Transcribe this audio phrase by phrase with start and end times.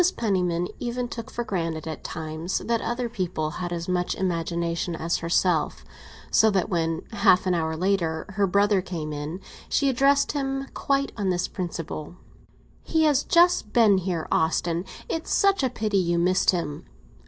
[0.17, 5.17] PENNIMAN even took for granted at times that other people had as much imagination as
[5.17, 5.85] herself;
[6.31, 11.11] so that when, half an hour later, her brother came in, she addressed him quite
[11.17, 12.15] on this principle.
[12.81, 16.83] "He has just been here, Austin; it's such a pity you missed him."